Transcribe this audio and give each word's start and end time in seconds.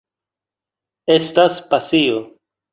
Estas 1.17 1.61
pasio. 1.77 2.19